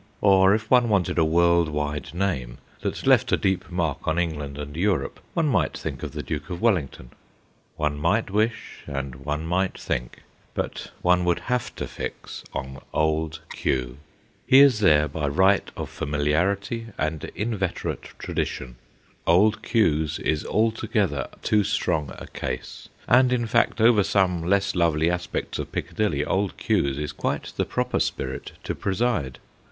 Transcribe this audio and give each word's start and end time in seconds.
Or 0.19 0.55
if 0.55 0.71
one 0.71 0.89
wanted 0.89 1.19
a 1.19 1.23
world 1.23 1.69
wide 1.69 2.11
name, 2.15 2.57
that 2.79 3.05
left 3.05 3.31
a 3.31 3.37
deep 3.37 3.69
mark 3.69 4.07
on 4.07 4.17
England 4.17 4.57
and 4.57 4.75
Europe, 4.75 5.19
one 5.35 5.45
might 5.47 5.77
think 5.77 6.01
of 6.01 6.13
the 6.13 6.23
Duke 6.23 6.49
of 6.49 6.59
Wellington. 6.59 7.11
One 7.75 7.99
might 7.99 8.31
wish 8.31 8.81
and 8.87 9.13
one 9.17 9.45
might 9.45 9.77
think, 9.77 10.23
but 10.55 10.89
one 11.03 11.23
would 11.25 11.41
have 11.41 11.75
to 11.75 11.85
fix 11.87 12.43
on 12.51 12.79
Old 12.91 13.41
Q. 13.51 13.97
He 14.47 14.59
is 14.61 14.79
there 14.79 15.07
by 15.07 15.27
right 15.27 15.69
of 15.77 15.87
familiarity 15.87 16.87
and 16.97 17.25
inveterate 17.35 18.01
tradition. 18.17 18.77
Old 19.27 19.61
Q.'s 19.61 20.17
is 20.17 20.43
alto 20.45 20.87
gether 20.87 21.27
too 21.43 21.63
strong 21.63 22.11
a 22.17 22.25
case, 22.25 22.89
and, 23.07 23.31
in 23.31 23.45
fact, 23.45 23.79
over 23.79 24.01
some 24.03 24.41
less 24.43 24.73
lovely 24.73 25.11
aspects 25.11 25.59
of 25.59 25.71
Piccadilly 25.71 26.25
Old 26.25 26.57
Q.'s 26.57 26.97
is 26.97 27.11
quite 27.11 27.53
the 27.55 27.65
proper 27.65 27.99
spirit 27.99 28.53
to 28.63 28.73
preside. 28.73 29.37